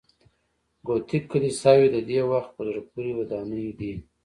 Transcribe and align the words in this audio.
ګوتیک 0.85 1.23
کلیساوې 1.31 1.87
د 1.91 1.97
دې 2.09 2.19
وخت 2.31 2.49
په 2.55 2.61
زړه 2.67 2.81
پورې 2.91 3.11
ودانۍ 3.19 3.67
دي. 3.79 3.93